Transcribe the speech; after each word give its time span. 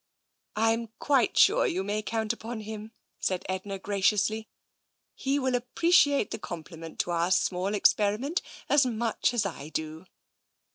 "I 0.55 0.71
am 0.71 0.89
quite 0.97 1.37
sure 1.37 1.67
you 1.67 1.83
may 1.83 2.01
count 2.01 2.33
upon 2.33 2.61
him," 2.61 2.91
said 3.19 3.45
Edna 3.47 3.77
graciously." 3.77 4.49
He 5.13 5.37
will 5.37 5.53
appreciate 5.53 6.31
the 6.31 6.39
compliment 6.39 6.97
to 7.01 7.11
our 7.11 7.29
small 7.29 7.75
experiment 7.75 8.41
as 8.67 8.83
much 8.83 9.31
as 9.31 9.45
I 9.45 9.69
do." 9.69 10.07